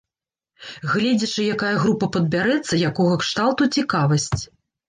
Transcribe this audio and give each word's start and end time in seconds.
Гледзячы, 0.93 1.43
якая 1.57 1.73
група 1.83 2.05
падбярэцца, 2.15 2.81
якога 2.89 3.21
кшталту 3.25 3.71
цікавасць. 3.79 4.41